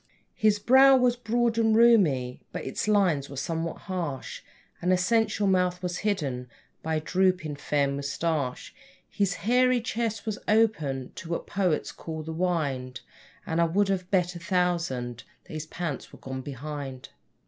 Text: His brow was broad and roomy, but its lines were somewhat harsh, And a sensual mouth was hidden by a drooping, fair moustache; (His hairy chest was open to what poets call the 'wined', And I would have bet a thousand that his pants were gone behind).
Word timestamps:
His 0.33 0.57
brow 0.57 0.97
was 0.97 1.15
broad 1.15 1.59
and 1.59 1.75
roomy, 1.75 2.41
but 2.51 2.65
its 2.65 2.87
lines 2.87 3.29
were 3.29 3.37
somewhat 3.37 3.81
harsh, 3.81 4.41
And 4.81 4.91
a 4.91 4.97
sensual 4.97 5.47
mouth 5.47 5.83
was 5.83 5.99
hidden 5.99 6.49
by 6.81 6.95
a 6.95 6.99
drooping, 6.99 7.57
fair 7.57 7.87
moustache; 7.87 8.73
(His 9.07 9.35
hairy 9.45 9.79
chest 9.79 10.25
was 10.25 10.39
open 10.47 11.11
to 11.13 11.29
what 11.29 11.45
poets 11.45 11.91
call 11.91 12.23
the 12.23 12.33
'wined', 12.33 13.01
And 13.45 13.61
I 13.61 13.65
would 13.65 13.89
have 13.89 14.09
bet 14.09 14.35
a 14.35 14.39
thousand 14.39 15.23
that 15.43 15.53
his 15.53 15.67
pants 15.67 16.11
were 16.11 16.17
gone 16.17 16.41
behind). 16.41 17.09